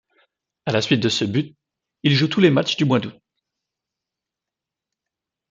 À 0.65 0.71
la 0.71 0.81
suite 0.81 0.99
de 1.03 1.09
ce 1.09 1.25
but, 1.25 1.55
il 2.01 2.15
joue 2.15 2.27
tous 2.27 2.39
les 2.39 2.49
matches 2.49 2.75
du 2.75 2.85
mois 2.85 2.99
d'août. 2.99 3.21